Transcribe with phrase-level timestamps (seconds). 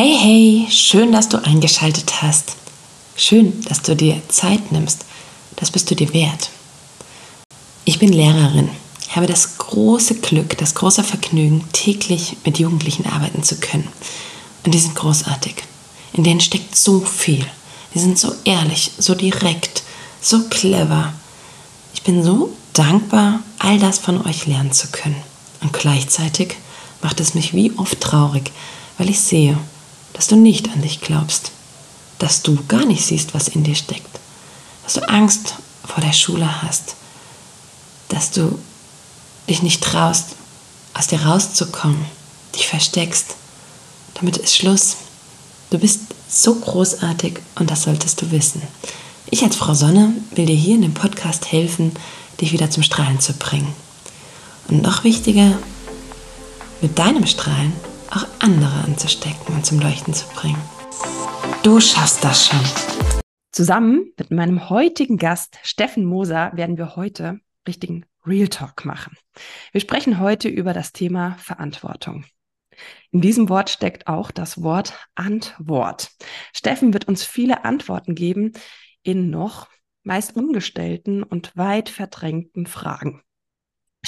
[0.00, 2.52] Hey, hey, schön, dass du eingeschaltet hast.
[3.16, 5.04] Schön, dass du dir Zeit nimmst.
[5.56, 6.50] Das bist du dir wert.
[7.84, 8.70] Ich bin Lehrerin,
[9.08, 13.88] habe das große Glück, das große Vergnügen, täglich mit Jugendlichen arbeiten zu können.
[14.64, 15.56] Und die sind großartig.
[16.12, 17.44] In denen steckt so viel.
[17.92, 19.82] Die sind so ehrlich, so direkt,
[20.20, 21.12] so clever.
[21.92, 25.20] Ich bin so dankbar, all das von euch lernen zu können.
[25.60, 26.54] Und gleichzeitig
[27.02, 28.52] macht es mich wie oft traurig,
[28.96, 29.58] weil ich sehe,
[30.18, 31.52] dass du nicht an dich glaubst,
[32.18, 34.18] dass du gar nicht siehst, was in dir steckt,
[34.82, 35.54] dass du Angst
[35.86, 36.96] vor der Schule hast,
[38.08, 38.58] dass du
[39.48, 40.30] dich nicht traust,
[40.92, 42.04] aus dir rauszukommen,
[42.56, 43.36] dich versteckst.
[44.14, 44.96] Damit ist Schluss.
[45.70, 48.60] Du bist so großartig und das solltest du wissen.
[49.30, 51.92] Ich als Frau Sonne will dir hier in dem Podcast helfen,
[52.40, 53.72] dich wieder zum Strahlen zu bringen.
[54.66, 55.56] Und noch wichtiger,
[56.80, 57.72] mit deinem Strahlen
[58.10, 60.60] auch andere anzustecken und zum Leuchten zu bringen.
[61.62, 62.60] Du schaffst das schon.
[63.52, 69.16] Zusammen mit meinem heutigen Gast Steffen Moser werden wir heute richtigen Real Talk machen.
[69.72, 72.24] Wir sprechen heute über das Thema Verantwortung.
[73.10, 76.10] In diesem Wort steckt auch das Wort Antwort.
[76.54, 78.52] Steffen wird uns viele Antworten geben
[79.02, 79.68] in noch
[80.02, 83.22] meist ungestellten und weit verdrängten Fragen.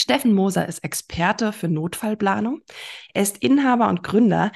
[0.00, 2.62] Steffen Moser ist Experte für Notfallplanung.
[3.12, 4.50] Er ist Inhaber und Gründer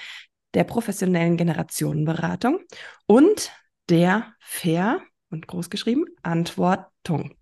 [0.54, 2.60] der professionellen Generationenberatung
[3.06, 3.52] und
[3.90, 7.34] der Fair und großgeschrieben Antwortung.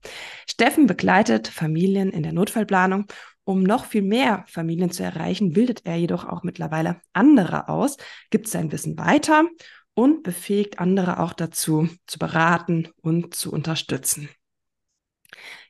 [0.51, 3.07] Steffen begleitet Familien in der Notfallplanung.
[3.45, 7.97] Um noch viel mehr Familien zu erreichen, bildet er jedoch auch mittlerweile andere aus,
[8.31, 9.45] gibt sein Wissen weiter
[9.95, 14.29] und befähigt andere auch dazu, zu beraten und zu unterstützen.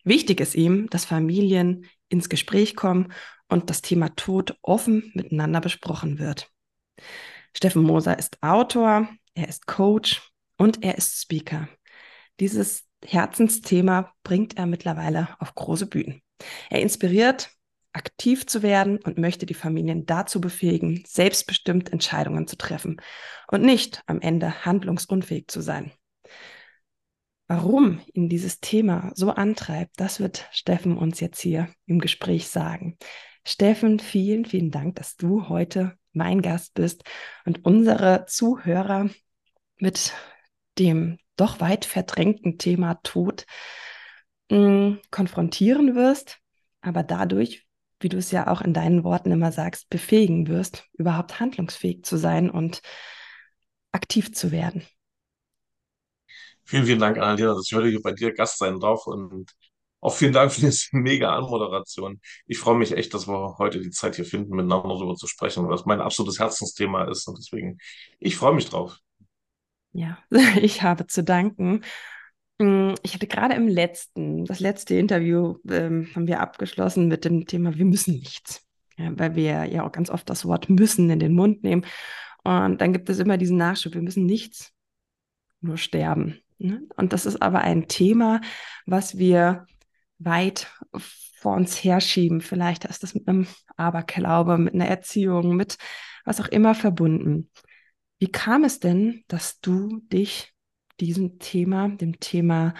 [0.04, 3.12] Wichtig ist ihm, dass Familien ins Gespräch kommen
[3.48, 6.50] und das Thema Tod offen miteinander besprochen wird.
[7.56, 11.68] Steffen Moser ist Autor, er ist Coach und er ist Speaker.
[12.38, 16.22] Dieses Herzensthema bringt er mittlerweile auf große Bühnen.
[16.70, 17.50] Er inspiriert,
[17.92, 23.00] aktiv zu werden und möchte die Familien dazu befähigen, selbstbestimmt Entscheidungen zu treffen
[23.50, 25.92] und nicht am Ende handlungsunfähig zu sein.
[27.54, 32.96] Warum ihn dieses Thema so antreibt, das wird Steffen uns jetzt hier im Gespräch sagen.
[33.44, 37.04] Steffen, vielen, vielen Dank, dass du heute mein Gast bist
[37.44, 39.10] und unsere Zuhörer
[39.76, 40.14] mit
[40.78, 43.44] dem doch weit verdrängten Thema Tod
[44.48, 46.38] mh, mm, konfrontieren wirst,
[46.80, 47.66] aber dadurch,
[48.00, 52.16] wie du es ja auch in deinen Worten immer sagst, befähigen wirst, überhaupt handlungsfähig zu
[52.16, 52.80] sein und
[53.90, 54.86] aktiv zu werden.
[56.64, 59.52] Vielen, vielen Dank, Annalena, dass ich heute hier bei dir Gast sein darf und
[60.00, 62.20] auch vielen Dank für diese mega Anmoderation.
[62.46, 65.64] Ich freue mich echt, dass wir heute die Zeit hier finden, miteinander darüber zu sprechen,
[65.64, 67.78] weil das mein absolutes Herzensthema ist und deswegen,
[68.18, 68.98] ich freue mich drauf.
[69.92, 70.18] Ja,
[70.60, 71.82] ich habe zu danken.
[72.58, 77.46] Mm, ich hatte gerade im letzten, das letzte Interview ähm, haben wir abgeschlossen mit dem
[77.46, 78.66] Thema, wir müssen nichts.
[78.98, 81.86] Ja, weil wir ja auch ganz oft das Wort müssen in den Mund nehmen.
[82.44, 84.72] Und dann gibt es immer diesen Nachschub, wir müssen nichts,
[85.60, 86.40] nur sterben.
[86.62, 86.82] Ne?
[86.96, 88.40] Und das ist aber ein Thema,
[88.86, 89.66] was wir
[90.18, 90.68] weit
[91.36, 92.40] vor uns herschieben.
[92.40, 93.46] Vielleicht ist das mit einem
[93.76, 95.76] Aberglaube, mit einer Erziehung, mit
[96.24, 97.50] was auch immer verbunden.
[98.18, 100.52] Wie kam es denn, dass du dich
[101.00, 102.74] diesem Thema, dem Thema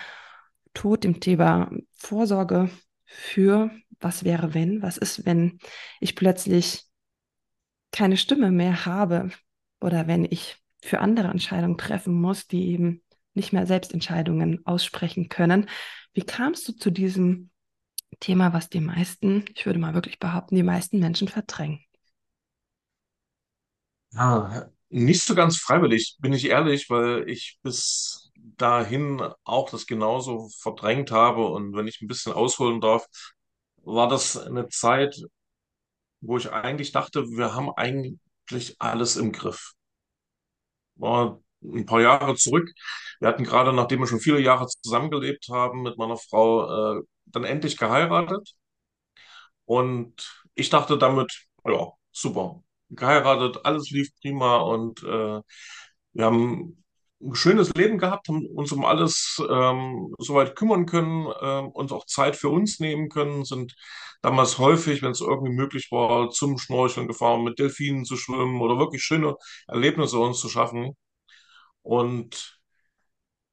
[0.74, 2.70] Tod, dem Thema Vorsorge
[3.04, 5.58] für was wäre wenn, was ist, wenn
[6.00, 6.84] ich plötzlich
[7.90, 9.30] keine Stimme mehr habe
[9.80, 13.02] oder wenn ich für andere Entscheidungen treffen muss, die eben
[13.34, 15.68] nicht mehr Selbstentscheidungen aussprechen können.
[16.14, 17.50] Wie kamst du zu diesem
[18.20, 21.80] Thema, was die meisten, ich würde mal wirklich behaupten, die meisten Menschen verdrängen?
[24.12, 30.48] Ja, nicht so ganz freiwillig, bin ich ehrlich, weil ich bis dahin auch das genauso
[30.60, 31.46] verdrängt habe.
[31.46, 33.06] Und wenn ich ein bisschen ausholen darf,
[33.76, 35.22] war das eine Zeit,
[36.22, 39.72] wo ich eigentlich dachte, wir haben eigentlich alles im Griff.
[40.96, 42.70] War ein paar Jahre zurück.
[43.20, 47.44] Wir hatten gerade, nachdem wir schon viele Jahre zusammengelebt haben, mit meiner Frau äh, dann
[47.44, 48.54] endlich geheiratet.
[49.64, 55.40] Und ich dachte damit, ja, super, geheiratet, alles lief prima und äh,
[56.12, 56.84] wir haben
[57.22, 62.04] ein schönes Leben gehabt, haben uns um alles ähm, soweit kümmern können, ähm, uns auch
[62.06, 63.74] Zeit für uns nehmen können, sind
[64.22, 68.78] damals häufig, wenn es irgendwie möglich war, zum Schnorcheln gefahren, mit Delfinen zu schwimmen oder
[68.78, 69.36] wirklich schöne
[69.68, 70.96] Erlebnisse uns zu schaffen.
[71.82, 72.60] Und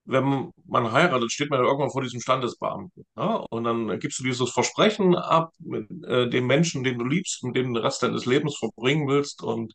[0.05, 3.05] wenn man heiratet, steht man ja irgendwann vor diesem Standesbeamten.
[3.15, 3.45] Ne?
[3.49, 7.55] Und dann gibst du dieses Versprechen ab mit äh, dem Menschen, den du liebst und
[7.55, 9.43] den den Rest deines Lebens verbringen willst.
[9.43, 9.73] Und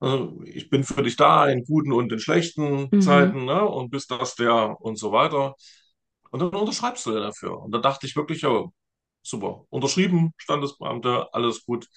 [0.00, 3.00] Also ich bin für dich da in guten und in schlechten Mhm.
[3.02, 3.66] Zeiten, ne?
[3.68, 5.54] Und bist das der und so weiter.
[6.30, 7.60] Und dann unterschreibst du dafür.
[7.60, 8.64] Und da dachte ich wirklich, ja,
[9.22, 9.64] super.
[9.70, 11.88] Unterschrieben, Standesbeamte, alles gut.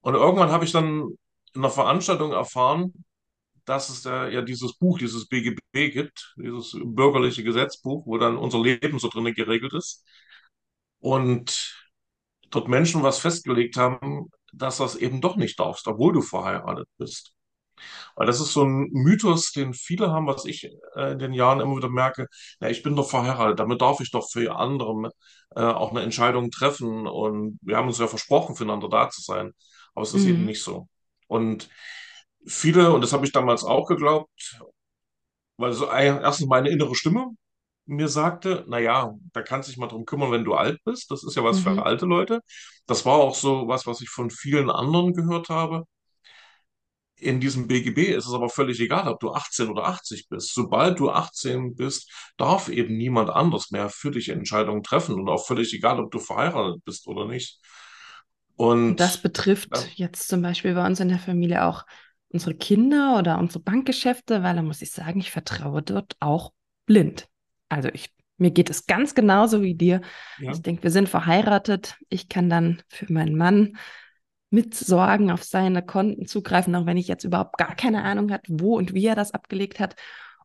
[0.00, 1.02] Und irgendwann habe ich dann
[1.54, 3.04] in einer Veranstaltung erfahren,
[3.66, 8.60] dass es da ja dieses Buch, dieses BGB gibt, dieses bürgerliche Gesetzbuch, wo dann unser
[8.60, 10.04] Leben so drin geregelt ist.
[11.00, 11.86] Und
[12.50, 17.32] dort Menschen was festgelegt haben, dass das eben doch nicht darfst, obwohl du verheiratet bist.
[18.16, 20.64] Weil das ist so ein Mythos, den viele haben, was ich
[20.96, 22.28] äh, in den Jahren immer wieder merke.
[22.60, 25.10] Ja, ich bin doch verheiratet, damit darf ich doch für andere
[25.56, 27.06] äh, auch eine Entscheidung treffen.
[27.06, 29.52] Und wir haben uns ja versprochen, füreinander da zu sein.
[29.94, 30.46] Aber es ist eben Mhm.
[30.46, 30.88] nicht so.
[31.28, 31.68] Und
[32.46, 34.30] viele, und das habe ich damals auch geglaubt,
[35.56, 37.28] weil so erstens meine innere Stimme
[37.86, 41.10] mir sagte, na ja, da kannst du dich mal drum kümmern, wenn du alt bist.
[41.10, 41.82] Das ist ja was für Mhm.
[41.84, 42.40] alte Leute.
[42.86, 45.84] Das war auch so was, was ich von vielen anderen gehört habe.
[47.16, 50.52] In diesem BGB ist es aber völlig egal, ob du 18 oder 80 bist.
[50.54, 55.46] Sobald du 18 bist, darf eben niemand anders mehr für dich Entscheidungen treffen und auch
[55.46, 57.60] völlig egal, ob du verheiratet bist oder nicht.
[58.56, 61.84] Und das betrifft ähm, jetzt zum Beispiel bei uns in der Familie auch
[62.34, 66.52] unsere Kinder oder unsere Bankgeschäfte, weil da muss ich sagen, ich vertraue dort auch
[66.84, 67.28] blind.
[67.68, 70.00] Also ich, mir geht es ganz genauso wie dir.
[70.36, 71.96] ja, Ich denke, wir sind verheiratet.
[72.08, 73.76] Ich kann dann für meinen Mann
[74.50, 78.44] mit Sorgen auf seine Konten zugreifen, auch wenn ich jetzt überhaupt gar keine Ahnung hat,
[78.48, 79.96] wo und wie er das abgelegt hat.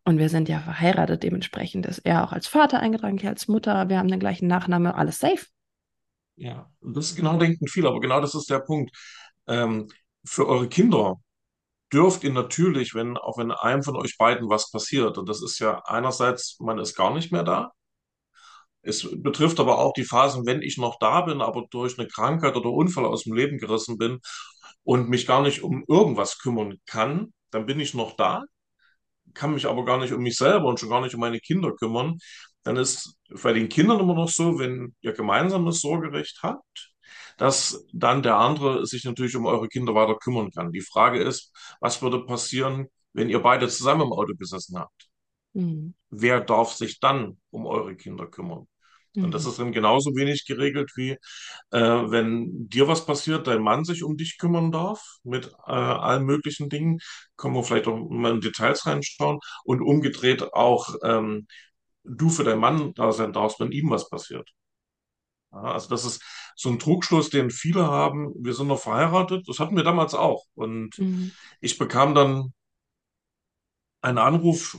[0.05, 3.89] Und wir sind ja verheiratet, dementsprechend ist er auch als Vater eingetragen, ich als Mutter.
[3.89, 5.45] Wir haben den gleichen Nachname, alles safe.
[6.35, 8.95] ja, das genau denken viele, aber genau das ist der Punkt.
[9.47, 9.87] Ähm,
[10.23, 11.19] für eure Kinder
[11.93, 15.59] dürft ihr natürlich, wenn, auch wenn einem von euch beiden was passiert, und das ist
[15.59, 17.71] ja einerseits, man ist gar nicht mehr da,
[18.81, 22.55] Es betrifft aber auch die Phasen, wenn ich noch da bin, aber durch eine Krankheit
[22.55, 24.19] oder Unfall aus dem Leben gerissen bin
[24.83, 28.43] und mich gar nicht um irgendwas kümmern kann, dann bin ich noch da,
[29.33, 31.73] kann mich aber gar nicht um mich selber und schon gar nicht um meine Kinder
[31.75, 32.17] kümmern.
[32.63, 36.88] Dann ist bei den Kindern immer noch so, wenn ihr gemeinsames Sorgerecht habt,
[37.39, 40.73] dass dann der andere sich natürlich um eure Kinder weiter kümmern kann.
[40.73, 45.09] Die Frage ist, was würde passieren, wenn ihr beide zusammen im Auto gesessen habt?
[45.53, 45.93] Mhm.
[46.09, 48.67] wer darf sich dann um eure Kinder kümmern?
[49.21, 49.45] Und das Mhm.
[49.45, 51.11] ist dann genauso wenig geregelt wie,
[51.71, 56.25] äh, wenn dir was passiert, dein Mann sich um dich kümmern darf mit äh, allen
[56.25, 56.99] möglichen Dingen.
[57.37, 59.39] Können wir vielleicht auch mal in Details reinschauen.
[59.65, 61.47] Und umgedreht auch, ähm,
[62.05, 64.49] du für deinen Mann da sein darfst, wenn ihm was passiert.
[65.51, 66.21] Ja, also das ist
[66.59, 68.33] so ein Trugschluss, den viele haben.
[68.37, 69.47] Wir sind noch verheiratet.
[69.47, 70.43] Das hatten wir damals auch.
[70.55, 71.31] Und Mhm.
[71.61, 72.53] ich bekam dann
[74.01, 74.77] einen Anruf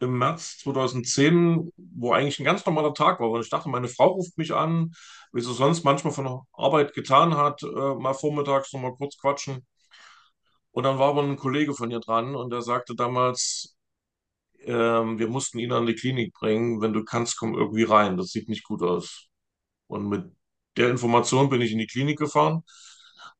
[0.00, 3.30] im März 2010, wo eigentlich ein ganz normaler Tag war.
[3.30, 4.92] Und ich dachte, meine Frau ruft mich an,
[5.32, 9.16] wie sie sonst manchmal von der Arbeit getan hat, äh, mal vormittags noch mal kurz
[9.18, 9.66] quatschen.
[10.72, 13.76] Und dann war aber ein Kollege von ihr dran und der sagte damals,
[14.60, 16.80] ähm, wir mussten ihn an die Klinik bringen.
[16.82, 18.16] Wenn du kannst, komm irgendwie rein.
[18.16, 19.28] Das sieht nicht gut aus.
[19.88, 20.32] Und mit
[20.76, 22.62] der Information bin ich in die Klinik gefahren.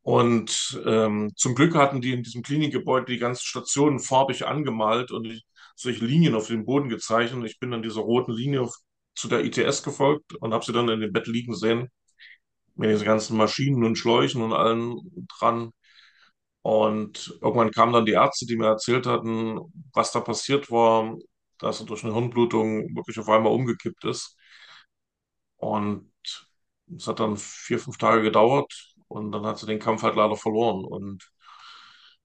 [0.03, 5.27] Und ähm, zum Glück hatten die in diesem Klinikgebäude die ganzen Stationen farbig angemalt und
[5.27, 5.45] ich,
[5.75, 7.45] solche Linien auf dem Boden gezeichnet.
[7.51, 8.77] Ich bin dann dieser roten Linie auf,
[9.15, 11.91] zu der ITS gefolgt und habe sie dann in dem Bett liegen sehen,
[12.75, 15.01] mit diesen ganzen Maschinen und Schläuchen und allem
[15.39, 15.73] dran.
[16.63, 19.61] Und irgendwann kamen dann die Ärzte, die mir erzählt hatten,
[19.95, 21.17] was da passiert war,
[21.59, 24.37] dass er durch eine Hirnblutung wirklich auf einmal umgekippt ist.
[25.57, 26.13] Und
[26.95, 30.37] es hat dann vier, fünf Tage gedauert und dann hat sie den Kampf halt leider
[30.37, 30.85] verloren.
[30.85, 31.31] Und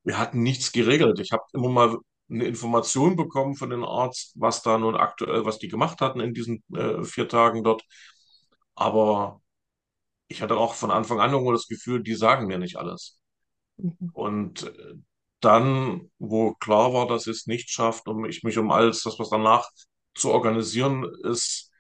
[0.03, 1.19] wir hatten nichts geregelt.
[1.19, 1.97] Ich habe immer mal
[2.29, 6.33] eine Information bekommen von dem Arzt, was da nun aktuell, was die gemacht hatten in
[6.33, 7.83] diesen äh, vier Tagen dort.
[8.75, 9.41] Aber
[10.27, 13.19] ich hatte auch von Anfang an irgendwo das Gefühl, die sagen mir nicht alles.
[13.77, 14.11] Mhm.
[14.13, 14.95] Und äh,
[15.41, 19.29] dann, wo klar war, dass es nicht schafft, um ich mich um alles, das was
[19.29, 19.69] danach
[20.15, 21.70] zu organisieren ist,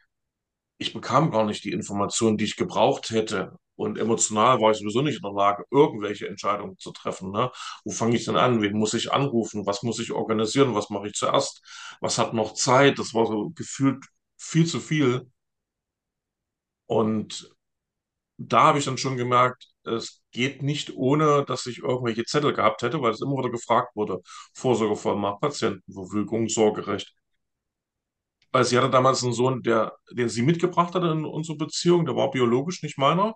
[0.81, 3.53] ich bekam gar nicht die Informationen, die ich gebraucht hätte.
[3.75, 7.31] Und emotional war ich sowieso nicht in der Lage, irgendwelche Entscheidungen zu treffen.
[7.31, 7.51] Ne?
[7.85, 8.61] Wo fange ich denn an?
[8.61, 9.65] Wen muss ich anrufen?
[9.67, 10.75] Was muss ich organisieren?
[10.75, 11.61] Was mache ich zuerst?
[12.01, 12.97] Was hat noch Zeit?
[12.99, 14.03] Das war so gefühlt
[14.37, 15.31] viel zu viel.
[16.87, 17.49] Und
[18.37, 22.81] da habe ich dann schon gemerkt, es geht nicht ohne, dass ich irgendwelche Zettel gehabt
[22.83, 24.21] hätte, weil es immer wieder gefragt wurde.
[24.55, 27.13] Vorsorgevollmacht, Patientenverfügung, Sorgerecht.
[28.51, 32.15] Weil sie hatte damals einen Sohn, der, den sie mitgebracht hatte in unsere Beziehung, der
[32.15, 33.35] war biologisch nicht meiner.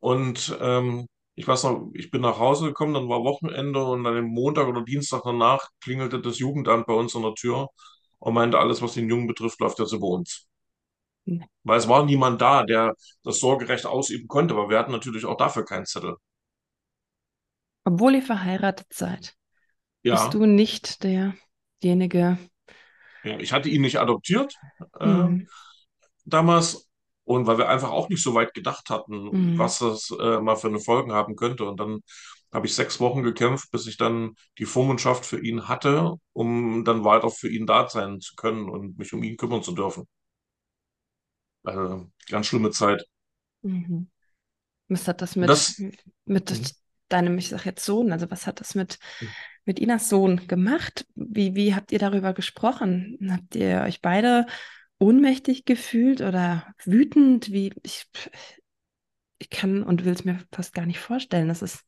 [0.00, 4.14] Und ähm, ich weiß noch, ich bin nach Hause gekommen, dann war Wochenende und an
[4.14, 7.68] dem Montag oder Dienstag danach klingelte das Jugendamt bei uns an der Tür
[8.18, 10.46] und meinte, alles, was den Jungen betrifft, läuft jetzt über uns.
[11.64, 15.36] Weil es war niemand da, der das Sorgerecht ausüben konnte, aber wir hatten natürlich auch
[15.36, 16.16] dafür keinen Zettel.
[17.84, 19.34] Obwohl ihr verheiratet seid,
[20.10, 22.38] bist Ja, du nicht derjenige.
[23.26, 24.54] Ja, ich hatte ihn nicht adoptiert
[25.00, 25.46] äh, Mhm.
[26.24, 26.88] damals
[27.24, 29.58] und weil wir einfach auch nicht so weit gedacht hatten, Mhm.
[29.58, 31.64] was das äh, mal für eine Folgen haben könnte.
[31.64, 32.00] Und dann
[32.52, 37.04] habe ich sechs Wochen gekämpft, bis ich dann die Vormundschaft für ihn hatte, um dann
[37.04, 40.06] weiter für ihn da sein zu können und mich um ihn kümmern zu dürfen.
[41.64, 43.04] Also ganz schlimme Zeit.
[43.62, 44.08] Mhm.
[44.88, 45.82] Was hat das mit, das,
[46.26, 46.74] mit
[47.08, 48.98] deinem, ich sag jetzt Sohn, also was hat das mit,
[49.64, 51.06] mit Inas Sohn gemacht?
[51.14, 53.18] Wie, wie habt ihr darüber gesprochen?
[53.30, 54.46] Habt ihr euch beide
[54.98, 57.52] ohnmächtig gefühlt oder wütend?
[57.52, 58.06] Wie, ich,
[59.38, 61.48] ich kann und will es mir fast gar nicht vorstellen.
[61.48, 61.84] Das ist,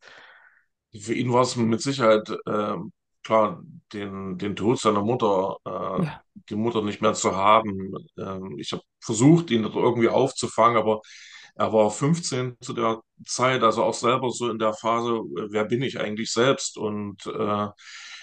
[0.99, 2.93] für ihn war es mit Sicherheit ähm,
[3.29, 6.23] klar, den, den Tod seiner Mutter, äh, ja.
[6.49, 7.93] die Mutter nicht mehr zu haben.
[8.17, 11.03] Ähm, ich habe versucht, ihn irgendwie aufzufangen, aber
[11.59, 15.65] er war 15 zu der Zeit, also auch selber so in der Phase, äh, wer
[15.65, 17.69] bin ich eigentlich selbst und äh,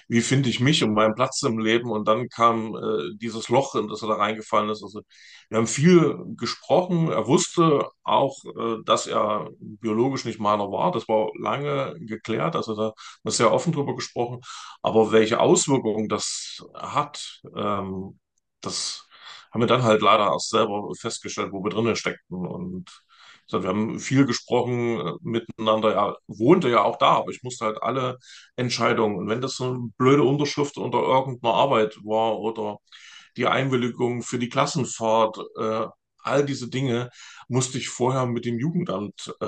[0.07, 1.89] wie finde ich mich und meinen Platz im Leben?
[1.91, 4.83] Und dann kam äh, dieses Loch, in das er da reingefallen ist.
[4.83, 5.01] Also
[5.49, 7.09] wir haben viel gesprochen.
[7.11, 10.91] Er wusste auch, äh, dass er biologisch nicht meiner war.
[10.91, 12.55] Das war lange geklärt.
[12.55, 14.41] Also da haben wir sehr offen drüber gesprochen.
[14.81, 18.19] Aber welche Auswirkungen das hat, ähm,
[18.61, 19.07] das
[19.51, 22.45] haben wir dann halt leider erst selber festgestellt, wo wir drinnen steckten.
[22.45, 23.04] Und
[23.47, 25.93] so, wir haben viel gesprochen äh, miteinander.
[25.93, 28.17] Er wohnte ja auch da, aber ich musste halt alle
[28.55, 29.17] Entscheidungen.
[29.17, 32.79] Und wenn das so eine blöde Unterschrift unter irgendeiner Arbeit war oder
[33.37, 35.87] die Einwilligung für die Klassenfahrt, äh,
[36.23, 37.09] all diese Dinge
[37.47, 39.45] musste ich vorher mit dem Jugendamt äh,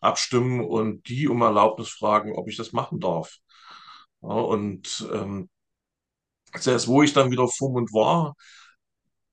[0.00, 3.36] abstimmen und die um Erlaubnis fragen, ob ich das machen darf.
[4.22, 5.48] Ja, und ähm,
[6.54, 8.34] selbst wo ich dann wieder Vormund war,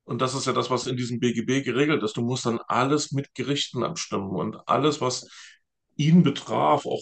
[0.05, 3.11] und das ist ja das, was in diesem BGB geregelt ist, du musst dann alles
[3.11, 5.27] mit Gerichten abstimmen und alles, was
[5.97, 7.01] ihn betraf, auch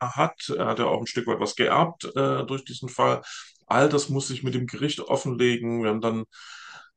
[0.00, 3.22] hat, er hat ja auch ein Stück weit was geerbt äh, durch diesen Fall.
[3.66, 5.82] All das muss ich mit dem Gericht offenlegen.
[5.82, 6.24] Wir haben dann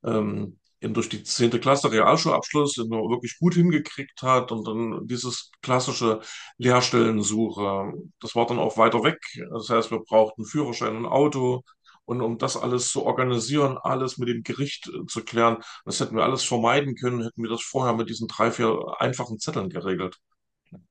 [0.03, 5.07] ähm, ihn durch die zehnte Klasse Realschulabschluss, den er wirklich gut hingekriegt hat und dann
[5.07, 6.21] dieses klassische
[6.57, 7.93] Lehrstellensuche.
[8.19, 9.19] Das war dann auch weiter weg.
[9.51, 11.63] Das heißt, wir brauchten Führerschein und Auto.
[12.05, 16.15] Und um das alles zu organisieren, alles mit dem Gericht äh, zu klären, das hätten
[16.15, 20.17] wir alles vermeiden können, hätten wir das vorher mit diesen drei, vier einfachen Zetteln geregelt.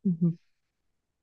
[0.03, 0.39] Mhm.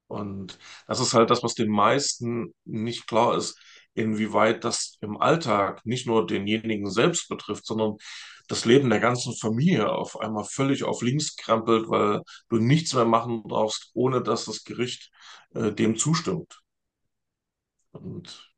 [0.08, 3.58] Und das ist halt das, was den meisten nicht klar ist,
[3.94, 7.98] inwieweit das im Alltag nicht nur denjenigen selbst betrifft, sondern
[8.48, 13.06] das Leben der ganzen Familie auf einmal völlig auf links krempelt, weil du nichts mehr
[13.06, 15.12] machen darfst, ohne dass das Gericht
[15.54, 16.62] äh, dem zustimmt.
[17.92, 18.51] Und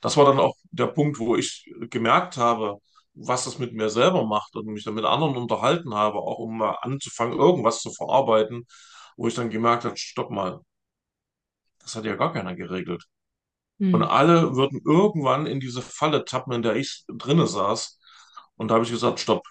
[0.00, 2.78] das war dann auch der Punkt, wo ich gemerkt habe,
[3.14, 6.58] was das mit mir selber macht und mich dann mit anderen unterhalten habe, auch um
[6.58, 8.66] mal anzufangen, irgendwas zu verarbeiten,
[9.16, 10.60] wo ich dann gemerkt habe, stopp mal,
[11.80, 13.04] das hat ja gar keiner geregelt.
[13.90, 14.04] Und Mhm.
[14.04, 17.98] alle würden irgendwann in diese Falle tappen, in der ich drinne saß.
[18.56, 19.44] Und da habe ich gesagt, stopp,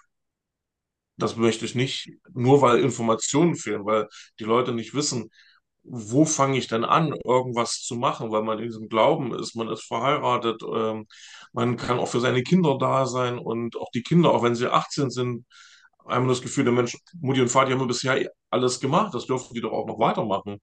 [1.16, 5.30] das möchte ich nicht, nur weil Informationen fehlen, weil die Leute nicht wissen,
[5.82, 9.68] wo fange ich denn an, irgendwas zu machen, weil man in diesem Glauben ist, man
[9.68, 11.06] ist verheiratet, ähm,
[11.52, 14.68] man kann auch für seine Kinder da sein und auch die Kinder, auch wenn sie
[14.70, 15.46] 18 sind,
[16.06, 19.60] haben das Gefühl, der Mensch, Mutti und Vati haben bisher alles gemacht, das dürfen die
[19.60, 20.58] doch auch noch weitermachen.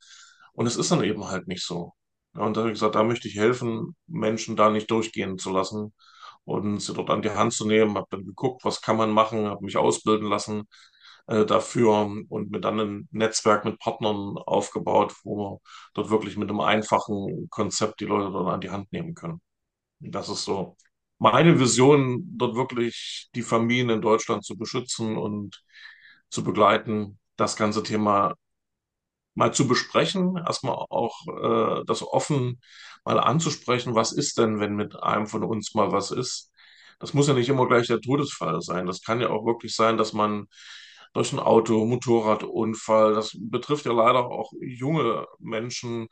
[0.54, 1.94] Und es ist dann eben halt nicht so.
[2.36, 5.52] Ja, und da habe ich gesagt, da möchte ich helfen, Menschen da nicht durchgehen zu
[5.52, 5.94] lassen
[6.46, 7.96] und sie dort an die Hand zu nehmen.
[7.98, 10.68] Habe dann geguckt, was kann man machen, habe mich ausbilden lassen
[11.28, 15.60] äh, dafür und mir dann ein Netzwerk mit Partnern aufgebaut, wo wir
[15.94, 19.42] dort wirklich mit einem einfachen Konzept die Leute dann an die Hand nehmen können.
[20.02, 20.78] Und das ist so
[21.20, 25.64] meine Vision, dort wirklich die Familien in Deutschland zu beschützen und
[26.30, 28.36] zu begleiten, das ganze Thema
[29.36, 32.60] mal zu besprechen, erstmal auch äh, das offen
[33.06, 36.52] mal anzusprechen, was ist denn, wenn mit einem von uns mal was ist.
[37.00, 38.88] Das muss ja nicht immer gleich der Todesfall sein.
[38.88, 40.48] Das kann ja auch wirklich sein, dass man
[41.14, 46.08] durch ein Auto, Motorradunfall, das betrifft ja leider auch junge Menschen,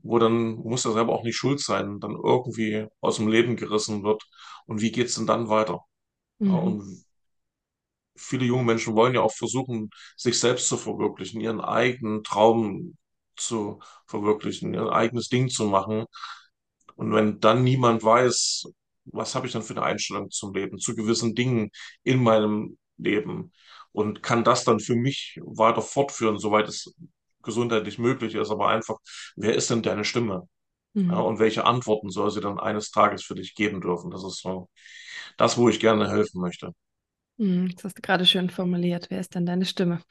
[0.00, 4.02] wo dann, muss ja selber auch nicht schuld sein, dann irgendwie aus dem Leben gerissen
[4.04, 4.22] wird.
[4.66, 5.80] Und wie geht's denn dann weiter?
[6.46, 6.54] Ja, Mhm.
[6.54, 7.04] und
[8.16, 12.96] viele junge Menschen wollen ja auch versuchen, sich selbst zu verwirklichen, ihren eigenen Traum
[13.36, 16.04] zu verwirklichen, ihr eigenes Ding zu machen.
[16.96, 18.64] Und wenn dann niemand weiß,
[19.06, 21.70] was habe ich dann für eine Einstellung zum Leben, zu gewissen Dingen
[22.04, 23.52] in meinem Leben
[23.92, 26.94] und kann das dann für mich weiter fortführen, soweit es
[27.42, 28.96] gesundheitlich möglich ist, aber einfach,
[29.36, 30.48] wer ist denn deine Stimme?
[31.10, 31.20] Ja, Mhm.
[31.20, 34.10] und welche Antworten soll sie dann eines Tages für dich geben dürfen?
[34.10, 34.68] Das ist so
[35.38, 36.72] das, wo ich gerne helfen möchte.
[37.36, 37.70] Mhm.
[37.74, 39.10] Das hast du gerade schön formuliert.
[39.10, 40.02] Wer ist denn deine Stimme?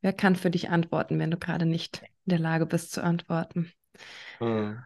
[0.00, 3.72] Wer kann für dich antworten, wenn du gerade nicht in der Lage bist zu antworten?
[4.40, 4.84] Mhm.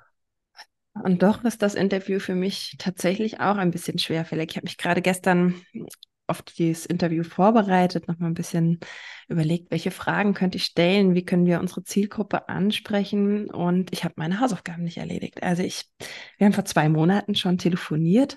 [0.94, 4.50] Und doch ist das Interview für mich tatsächlich auch ein bisschen schwerfällig.
[4.50, 5.54] Ich habe mich gerade gestern
[6.26, 8.80] auf dieses Interview vorbereitet, noch mal ein bisschen
[9.28, 14.14] überlegt, welche Fragen könnte ich stellen, wie können wir unsere Zielgruppe ansprechen und ich habe
[14.16, 15.42] meine Hausaufgaben nicht erledigt.
[15.42, 15.84] Also ich,
[16.38, 18.36] wir haben vor zwei Monaten schon telefoniert,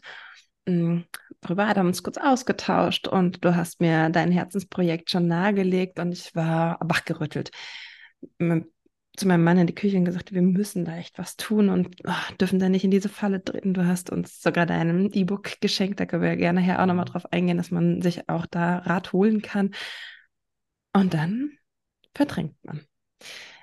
[0.68, 1.04] mh,
[1.42, 6.36] privat haben uns kurz ausgetauscht und du hast mir dein Herzensprojekt schon nahegelegt und ich
[6.36, 7.52] war wachgerüttelt
[9.20, 11.96] zu meinem Mann in die Küche und gesagt, wir müssen da echt was tun und
[12.08, 13.74] oh, dürfen da nicht in diese Falle treten.
[13.74, 17.12] Du hast uns sogar deinem E-Book geschenkt, da können wir gerne nachher auch nochmal mhm.
[17.12, 19.72] drauf eingehen, dass man sich auch da Rat holen kann.
[20.94, 21.52] Und dann
[22.16, 22.82] verdrängt man.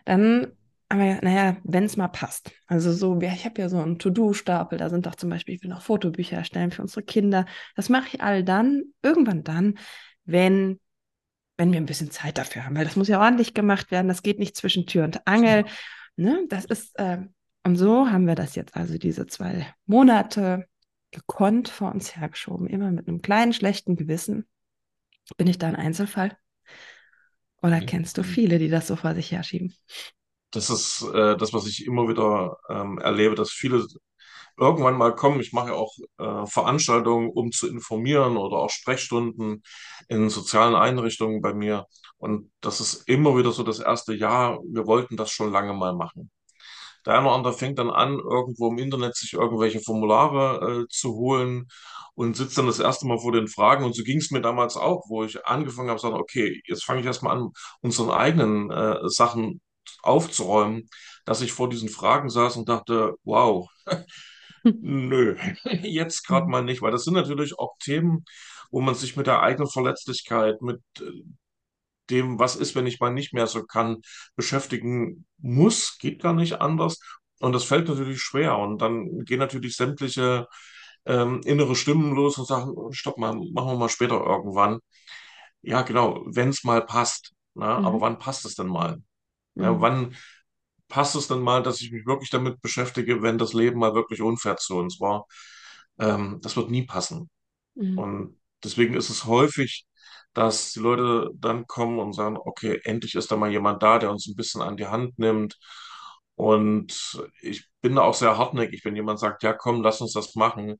[0.05, 0.53] Dann
[0.89, 2.53] aber naja, wenn es mal passt.
[2.67, 5.71] Also so, ich habe ja so einen To-Do-Stapel, da sind doch zum Beispiel, ich will
[5.71, 7.45] noch Fotobücher erstellen für unsere Kinder.
[7.75, 9.79] Das mache ich all dann, irgendwann dann,
[10.25, 10.79] wenn
[11.57, 14.09] wenn wir ein bisschen Zeit dafür haben, weil das muss ja ordentlich gemacht werden.
[14.09, 15.65] Das geht nicht zwischen Tür und Angel.
[16.17, 16.45] Ne?
[16.49, 17.19] Das ist, äh,
[17.65, 20.67] und so haben wir das jetzt also diese zwei Monate
[21.11, 24.47] gekonnt vor uns hergeschoben, immer mit einem kleinen schlechten Gewissen.
[25.37, 26.37] Bin ich da ein Einzelfall?
[27.63, 29.75] Oder kennst du viele, die das so vor sich herschieben?
[30.51, 33.87] Das ist äh, das, was ich immer wieder ähm, erlebe, dass viele
[34.59, 35.41] irgendwann mal kommen.
[35.41, 39.63] Ich mache ja auch äh, Veranstaltungen, um zu informieren oder auch Sprechstunden
[40.09, 41.87] in sozialen Einrichtungen bei mir.
[42.19, 45.95] Und das ist immer wieder so das erste Jahr, wir wollten das schon lange mal
[45.95, 46.31] machen.
[47.07, 51.15] Der eine oder andere fängt dann an, irgendwo im Internet sich irgendwelche Formulare äh, zu
[51.15, 51.69] holen
[52.15, 53.85] und sitzt dann das erste Mal vor den Fragen.
[53.85, 57.01] Und so ging es mir damals auch, wo ich angefangen habe, sagen, okay, jetzt fange
[57.01, 59.61] ich erstmal an, unseren eigenen äh, Sachen
[60.03, 60.89] aufzuräumen,
[61.25, 63.69] dass ich vor diesen Fragen saß und dachte, wow,
[64.81, 65.37] Nö,
[65.83, 68.25] jetzt gerade mal nicht, weil das sind natürlich auch Themen,
[68.71, 71.05] wo man sich mit der eigenen Verletzlichkeit, mit äh,
[72.11, 73.99] dem, was ist, wenn ich mal nicht mehr so kann,
[74.37, 76.99] beschäftigen muss, geht gar nicht anders.
[77.41, 78.59] Und das fällt natürlich schwer.
[78.59, 80.47] Und dann gehen natürlich sämtliche
[81.07, 84.81] ähm, innere Stimmen los und sagen, stopp mal, machen wir mal später irgendwann.
[85.63, 87.33] Ja, genau, wenn es mal passt.
[87.55, 87.65] Ne?
[87.67, 88.01] Aber Mhm.
[88.01, 89.03] wann passt es denn mal?
[89.57, 89.81] Ja, Mhm.
[89.81, 90.17] wann
[90.89, 94.23] passt es denn mal, dass ich mich wirklich damit beschäftige, wenn das Leben mal wirklich
[94.23, 95.27] unfair zu uns war?
[95.99, 97.31] Ähm, das wird nie passen.
[97.75, 97.99] Mhm.
[97.99, 99.87] Und deswegen ist es häufig,
[100.35, 104.11] dass die Leute dann kommen und sagen, okay, endlich ist da mal jemand da, der
[104.11, 105.59] uns ein bisschen an die Hand nimmt.
[106.35, 110.35] Und ich bin da auch sehr hartnäckig, wenn jemand sagt, ja, komm, lass uns das
[110.35, 110.77] machen,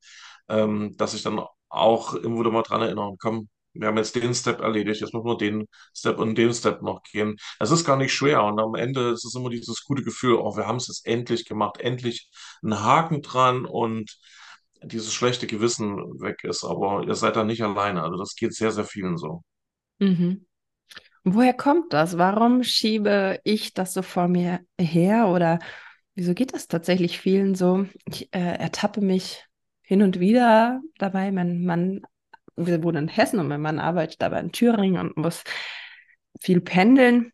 [0.49, 4.35] ähm, dass ich dann auch immer wieder mal dran erinnere, komm, wir haben jetzt den
[4.35, 7.37] Step erledigt, jetzt müssen wir den Step und den Step noch gehen.
[7.59, 10.57] Es ist gar nicht schwer und am Ende ist es immer dieses gute Gefühl, oh,
[10.57, 12.31] wir haben es jetzt endlich gemacht, endlich
[12.63, 14.17] einen Haken dran und
[14.83, 16.65] dieses schlechte Gewissen weg ist.
[16.65, 18.03] Aber ihr seid da nicht alleine.
[18.03, 19.43] Also das geht sehr, sehr vielen so.
[19.99, 20.47] Mhm.
[21.25, 22.19] Woher kommt das?
[22.19, 25.29] Warum schiebe ich das so vor mir her?
[25.29, 25.59] Oder
[26.15, 27.87] wieso geht das tatsächlich vielen so?
[28.05, 29.45] Ich äh, ertappe mich
[29.83, 31.33] hin und wieder dabei.
[31.33, 32.03] Mein Mann,
[32.57, 35.45] wir wohnen in Hessen und mein Mann arbeitet dabei in Thüringen und muss
[36.41, 37.33] viel pendeln.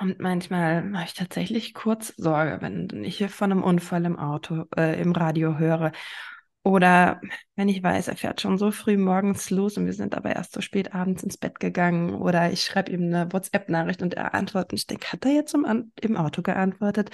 [0.00, 4.64] Und manchmal habe ich tatsächlich kurz Sorge, wenn ich hier von einem Unfall im Auto,
[4.76, 5.92] äh, im Radio höre.
[6.62, 7.20] Oder
[7.56, 10.52] wenn ich weiß, er fährt schon so früh morgens los und wir sind aber erst
[10.52, 12.14] so spät abends ins Bett gegangen.
[12.14, 14.72] Oder ich schreibe ihm eine WhatsApp-Nachricht und er antwortet.
[14.72, 17.10] Und ich denke, hat er jetzt im, im Auto geantwortet?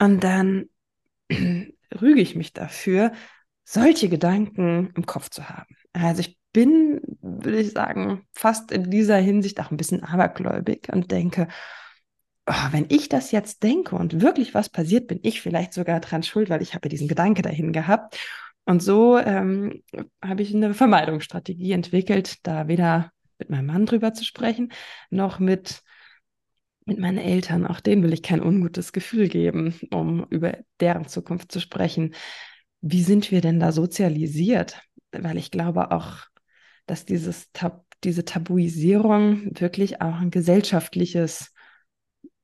[0.00, 0.70] Und dann
[1.30, 3.12] rüge ich mich dafür,
[3.64, 5.76] solche Gedanken im Kopf zu haben.
[5.92, 11.10] Also ich bin, würde ich sagen, fast in dieser Hinsicht auch ein bisschen abergläubig und
[11.10, 11.48] denke,
[12.46, 16.22] oh, wenn ich das jetzt denke und wirklich was passiert, bin ich vielleicht sogar dran
[16.22, 18.18] schuld, weil ich habe diesen Gedanke dahin gehabt.
[18.64, 19.82] Und so ähm,
[20.22, 24.72] habe ich eine Vermeidungsstrategie entwickelt, da weder mit meinem Mann drüber zu sprechen,
[25.10, 25.82] noch mit,
[26.84, 27.66] mit meinen Eltern.
[27.66, 32.14] Auch denen will ich kein ungutes Gefühl geben, um über deren Zukunft zu sprechen.
[32.80, 34.80] Wie sind wir denn da sozialisiert?
[35.12, 36.26] Weil ich glaube auch,
[36.88, 41.52] dass dieses Tab diese Tabuisierung wirklich auch ein gesellschaftliches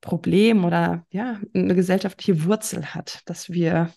[0.01, 3.93] Problem oder ja, eine gesellschaftliche Wurzel hat, dass wir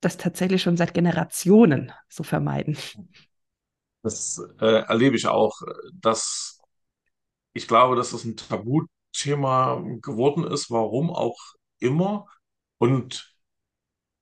[0.00, 2.76] das tatsächlich schon seit Generationen so vermeiden.
[4.02, 5.60] Das äh, erlebe ich auch,
[5.92, 6.60] dass
[7.52, 11.38] ich glaube, dass das ein Tabuthema geworden ist, warum auch
[11.78, 12.26] immer.
[12.78, 13.34] Und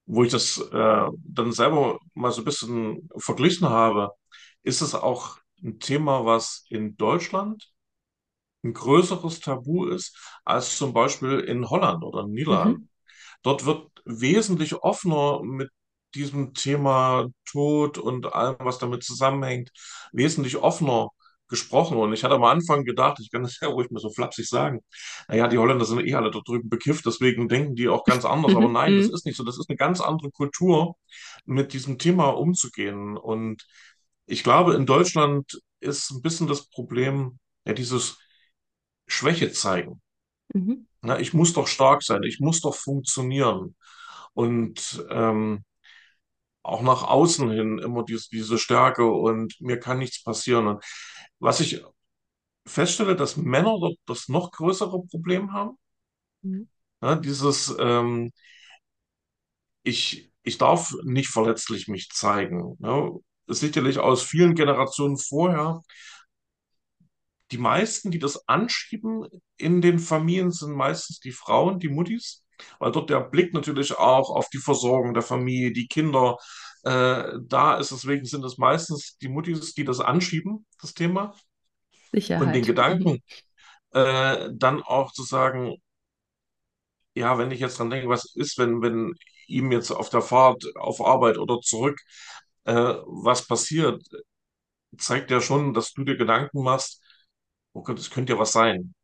[0.07, 4.13] wo ich das äh, dann selber mal so ein bisschen verglichen habe,
[4.63, 7.73] ist es auch ein Thema, was in Deutschland
[8.65, 12.77] ein größeres Tabu ist als zum Beispiel in Holland oder in Mhm.
[12.77, 12.89] Niederlanden.
[13.43, 15.71] Dort wird wesentlich offener mit
[16.15, 19.71] diesem Thema Tod und allem, was damit zusammenhängt,
[20.13, 21.11] wesentlich offener
[21.49, 24.49] gesprochen und ich hatte am Anfang gedacht, ich kann das ja ruhig mal so flapsig
[24.49, 24.81] sagen,
[25.29, 28.55] naja, die Holländer sind eh alle da drüben bekifft, deswegen denken die auch ganz anders.
[28.55, 28.71] Aber Mhm.
[28.71, 29.11] nein, das Mhm.
[29.11, 29.45] ist nicht so.
[29.45, 30.97] Das ist eine ganz andere Kultur,
[31.45, 33.17] mit diesem Thema umzugehen.
[33.17, 33.67] Und
[34.27, 38.19] ich glaube, in Deutschland ist ein bisschen das Problem, ja, dieses
[39.07, 40.01] Schwäche zeigen.
[40.55, 40.87] Mhm.
[41.03, 43.77] Na, ich muss doch stark sein, ich muss doch funktionieren.
[44.35, 45.65] Und ähm,
[46.63, 50.67] auch nach außen hin immer dies, diese Stärke und mir kann nichts passieren.
[50.69, 50.85] Und
[51.41, 51.85] was ich
[52.67, 55.79] feststelle, dass Männer dort das noch größere Problem haben.
[56.43, 56.69] Mhm.
[57.03, 58.31] Ja, dieses, ähm,
[59.83, 62.77] ich, ich darf nicht verletzlich mich zeigen.
[62.81, 63.11] Ja,
[63.47, 65.81] sicherlich aus vielen Generationen vorher.
[67.51, 69.27] Die meisten, die das anschieben
[69.57, 72.45] in den Familien, sind meistens die Frauen, die Muttis,
[72.79, 76.39] weil dort der Blick natürlich auch auf die Versorgung der Familie, die Kinder,
[76.85, 77.93] äh, da ist.
[77.93, 81.35] Deswegen sind es meistens die Muttis, die das anschieben, das Thema.
[82.41, 82.99] Und den Sicherheit.
[82.99, 83.23] Gedanken,
[83.93, 85.77] äh, dann auch zu sagen,
[87.15, 89.15] ja, wenn ich jetzt dran denke, was ist, wenn, wenn
[89.47, 92.01] ihm jetzt auf der Fahrt auf Arbeit oder zurück
[92.65, 92.75] äh,
[93.07, 94.03] was passiert,
[94.99, 97.03] zeigt ja schon, dass du dir Gedanken machst,
[97.73, 98.95] oh Gott, es könnte ja was sein.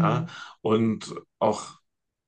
[0.00, 0.26] Ja?
[0.26, 0.30] Mhm.
[0.62, 1.64] Und auch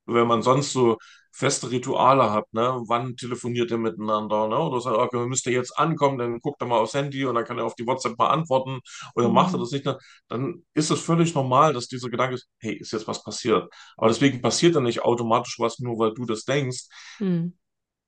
[0.07, 0.99] wenn man sonst so
[1.33, 2.83] feste Rituale hat, ne?
[2.89, 4.59] Wann telefoniert ihr miteinander, ne?
[4.59, 7.45] Oder sagt, okay, müsst ihr jetzt ankommen, dann guckt er mal aufs Handy und dann
[7.45, 8.81] kann er auf die WhatsApp mal antworten
[9.15, 9.63] oder macht er Mhm.
[9.63, 9.99] das nicht, ne?
[10.29, 13.71] Dann ist es völlig normal, dass dieser Gedanke ist, hey, ist jetzt was passiert?
[13.97, 16.87] Aber deswegen passiert ja nicht automatisch was, nur weil du das denkst.
[17.21, 17.53] Mhm.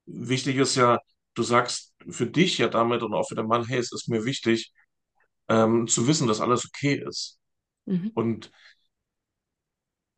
[0.06, 0.98] Wichtig ist ja,
[1.34, 4.24] du sagst für dich ja damit und auch für den Mann, hey, es ist mir
[4.24, 4.72] wichtig,
[5.48, 7.38] ähm, zu wissen, dass alles okay ist.
[7.86, 8.10] Mhm.
[8.14, 8.50] Und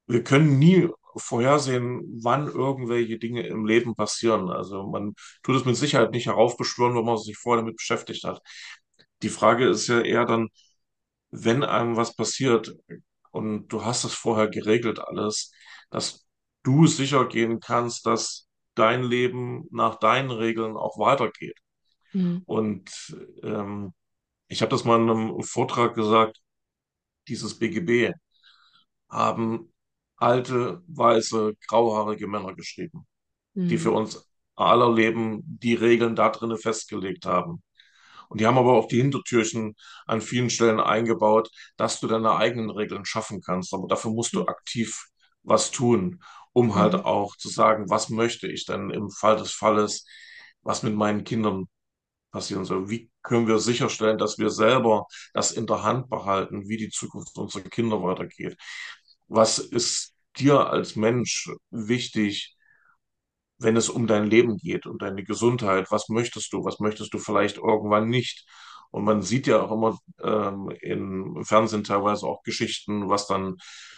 [0.07, 4.51] wir können nie vorhersehen, wann irgendwelche Dinge im Leben passieren.
[4.51, 8.41] Also man tut es mit Sicherheit nicht heraufbeschwören, wenn man sich vorher damit beschäftigt hat.
[9.23, 10.49] Die Frage ist ja eher dann,
[11.31, 12.75] wenn einem was passiert
[13.31, 15.53] und du hast es vorher geregelt alles,
[15.91, 16.27] dass
[16.63, 21.59] du sicher gehen kannst, dass dein Leben nach deinen Regeln auch weitergeht.
[22.15, 22.45] Mhm.
[22.45, 23.95] Und ähm,
[24.49, 26.41] ich habe das mal in einem Vortrag gesagt,
[27.29, 28.13] dieses BGB
[29.11, 29.73] haben
[30.17, 33.07] alte, weiße, grauhaarige Männer geschrieben,
[33.71, 33.93] die für Mhm.
[33.93, 37.63] uns aller Leben die Regeln da drinnen festgelegt haben.
[38.29, 39.75] Und die haben aber auch die Hintertürchen
[40.07, 43.75] an vielen Stellen eingebaut, dass du deine eigenen Regeln schaffen kannst.
[43.75, 45.07] Aber dafür musst du aktiv
[45.43, 47.05] was tun, um halt Mhm.
[47.05, 50.07] auch zu sagen, was möchte ich denn im Fall des Falles,
[50.63, 51.67] was mit meinen Kindern
[52.33, 52.89] passieren soll.
[52.91, 57.37] Wie können wir sicherstellen, dass wir selber das in der Hand behalten, wie die Zukunft
[57.39, 58.57] unserer Kinder weitergeht?
[59.29, 62.57] Was ist dir als Mensch wichtig,
[63.59, 65.91] wenn es um dein Leben geht, um deine Gesundheit?
[65.91, 66.65] Was möchtest du?
[66.65, 68.47] Was möchtest du vielleicht irgendwann nicht?
[68.93, 73.57] Und man sieht ja auch immer ähm, im Fernsehen teilweise auch Geschichten, was dann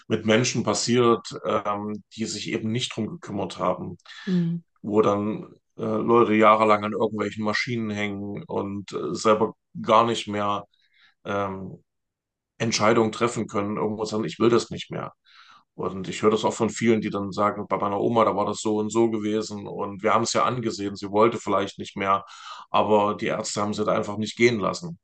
[0.09, 4.63] mit Menschen passiert, ähm, die sich eben nicht drum gekümmert haben, Mhm.
[4.83, 5.45] wo dann
[5.77, 10.65] äh, Leute jahrelang an irgendwelchen Maschinen hängen und äh, selber gar nicht mehr
[11.25, 11.83] ähm,
[12.59, 15.13] Entscheidungen treffen können, irgendwo sagen, ich will das nicht mehr.
[15.75, 18.47] Und ich höre das auch von vielen, die dann sagen, bei meiner Oma, da war
[18.47, 21.97] das so und so gewesen und wir haben es ja angesehen, sie wollte vielleicht nicht
[21.97, 22.25] mehr,
[22.71, 24.99] aber die Ärzte haben sie da einfach nicht gehen lassen,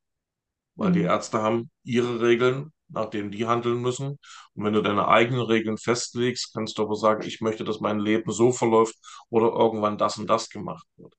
[0.75, 1.03] weil die Mhm.
[1.03, 4.19] Ärzte haben ihre Regeln, nach denen die handeln müssen.
[4.55, 7.99] Und wenn du deine eigenen Regeln festlegst, kannst du aber sagen, ich möchte, dass mein
[7.99, 8.95] Leben so verläuft
[9.29, 11.15] oder irgendwann das und das gemacht wird.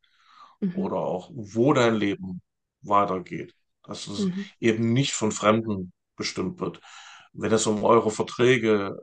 [0.61, 0.73] Mhm.
[0.73, 2.43] Oder auch, wo dein Leben
[2.83, 3.55] weitergeht.
[3.85, 4.51] Dass es Mhm.
[4.61, 6.81] eben nicht von Fremden bestimmt wird.
[7.33, 8.97] Wenn es um eure Verträge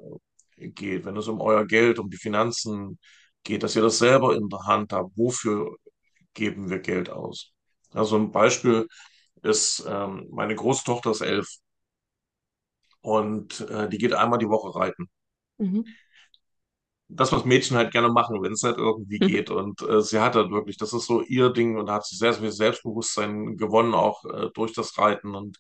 [0.60, 3.00] geht, wenn es um euer Geld, um die Finanzen
[3.43, 5.17] geht, dass ihr das selber in der Hand habt.
[5.17, 5.76] Wofür
[6.34, 7.54] geben wir Geld aus?
[7.91, 8.88] Also ein Beispiel
[9.43, 11.48] ist, ähm, meine Großtochter ist elf
[13.02, 15.10] und äh, die geht einmal die Woche reiten.
[15.60, 16.00] Mhm.
[17.12, 19.28] Das, was Mädchen halt gerne machen, wenn es halt irgendwie Mhm.
[19.28, 19.50] geht.
[19.50, 22.15] Und äh, sie hat halt wirklich, das ist so ihr Ding und da hat sie
[22.15, 25.58] sehr, sehr viel Selbstbewusstsein gewonnen, auch äh, durch das Reiten und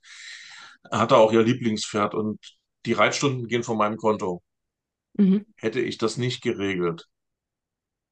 [0.91, 2.13] hatte auch ihr Lieblingspferd.
[2.13, 2.39] Und
[2.85, 4.43] die Reitstunden gehen von meinem Konto.
[5.19, 5.45] Mhm.
[5.57, 7.07] Hätte ich das nicht geregelt,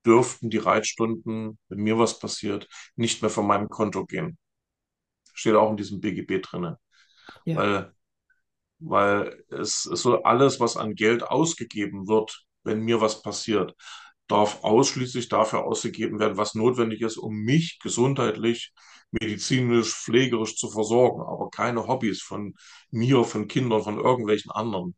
[0.05, 4.37] dürften die Reitstunden, wenn mir was passiert, nicht mehr von meinem Konto gehen.
[5.33, 6.79] Steht auch in diesem BGB drinne.
[7.45, 7.55] Ja.
[7.57, 7.93] Weil,
[8.79, 13.75] weil es ist so alles, was an Geld ausgegeben wird, wenn mir was passiert,
[14.27, 18.73] darf ausschließlich dafür ausgegeben werden, was notwendig ist, um mich gesundheitlich,
[19.11, 22.55] medizinisch, pflegerisch zu versorgen, aber keine Hobbys von
[22.91, 24.95] mir, von Kindern, von irgendwelchen anderen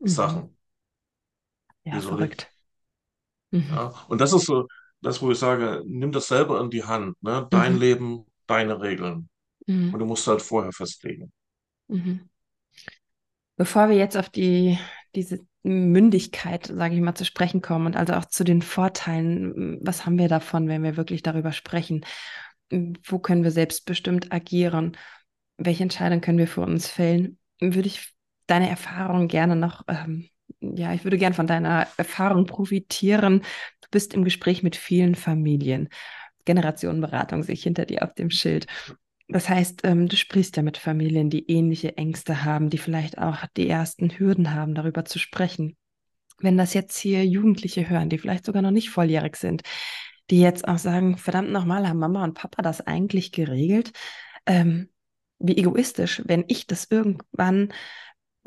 [0.00, 0.08] Mhm.
[0.08, 0.57] Sachen.
[1.90, 2.02] Ja, Wesentlich.
[2.02, 2.52] verrückt.
[3.52, 3.64] Mhm.
[3.70, 4.66] Ja, und das ist so
[5.00, 7.46] das, wo ich sage, nimm das selber in die Hand, ne?
[7.50, 7.78] Dein Mhm.
[7.78, 9.28] Leben, deine Regeln.
[9.90, 10.00] Und Mhm.
[10.00, 11.32] du musst halt vorher festlegen.
[11.88, 12.28] Mhm.
[13.56, 14.78] Bevor wir jetzt auf die,
[15.14, 20.06] diese Mündigkeit, sage ich mal, zu sprechen kommen und also auch zu den Vorteilen, was
[20.06, 22.04] haben wir davon, wenn wir wirklich darüber sprechen?
[22.70, 24.96] Wo können wir selbstbestimmt agieren?
[25.56, 27.38] Welche Entscheidungen können wir für uns fällen?
[27.60, 28.14] Würde ich
[28.46, 30.28] deine Erfahrung gerne noch, ähm,
[30.60, 33.42] ja, ich würde gerne von deiner Erfahrung profitieren.
[33.80, 35.88] Du bist im Gespräch mit vielen Familien.
[36.44, 38.66] Generationenberatung sehe ich hinter dir auf dem Schild.
[39.28, 43.44] Das heißt, ähm, du sprichst ja mit Familien, die ähnliche Ängste haben, die vielleicht auch
[43.56, 45.76] die ersten Hürden haben, darüber zu sprechen.
[46.38, 49.62] Wenn das jetzt hier Jugendliche hören, die vielleicht sogar noch nicht volljährig sind,
[50.30, 53.92] die jetzt auch sagen, verdammt nochmal, haben Mama und Papa das eigentlich geregelt?
[54.46, 54.88] Ähm,
[55.38, 57.72] wie egoistisch, wenn ich das irgendwann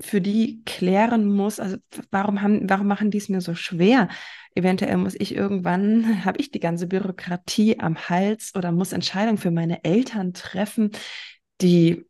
[0.01, 1.59] für die klären muss.
[1.59, 1.77] Also
[2.09, 4.09] warum haben, warum machen die es mir so schwer?
[4.55, 9.51] Eventuell muss ich irgendwann, habe ich die ganze Bürokratie am Hals oder muss Entscheidungen für
[9.51, 10.91] meine Eltern treffen,
[11.61, 12.05] die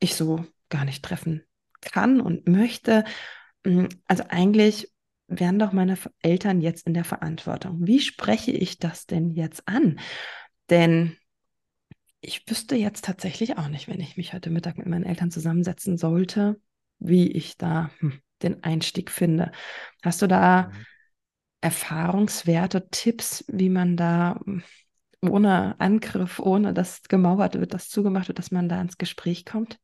[0.00, 1.44] ich so gar nicht treffen
[1.80, 3.04] kann und möchte.
[3.64, 4.90] Mm, also eigentlich
[5.28, 7.86] wären doch meine Eltern jetzt in der Verantwortung.
[7.86, 9.98] Wie spreche ich das denn jetzt an?
[10.70, 11.16] Denn
[12.20, 15.98] ich wüsste jetzt tatsächlich auch nicht, wenn ich mich heute Mittag mit meinen Eltern zusammensetzen
[15.98, 16.58] sollte,
[16.98, 19.52] wie ich da hm, den Einstieg finde.
[20.02, 20.86] Hast du da mhm.
[21.60, 24.62] Erfahrungswerte, Tipps, wie man da hm,
[25.22, 29.78] ohne Angriff, ohne dass gemauert wird, dass zugemacht wird, dass man da ins Gespräch kommt?